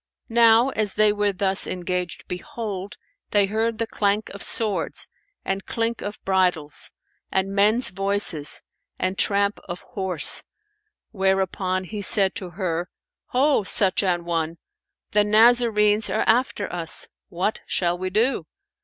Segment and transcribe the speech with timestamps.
[0.29, 2.95] Now as they were thus engaged behold,
[3.29, 5.07] they heard the clank of swords
[5.45, 6.89] and clink of bridles
[7.31, 8.63] and men's voices
[8.97, 10.41] and tramp of horse;
[11.11, 12.89] whereupon he said to her,
[13.27, 14.57] "Ho, such an one,
[15.11, 17.07] the Nazarenes are after us!
[17.29, 18.47] What shall we do?